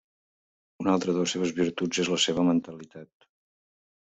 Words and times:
Una 0.83 0.95
altra 0.97 1.13
de 1.17 1.21
les 1.25 1.33
seves 1.37 1.53
virtuts 1.59 2.01
és 2.05 2.09
la 2.15 2.19
seva 2.25 2.47
mentalitat. 2.49 3.31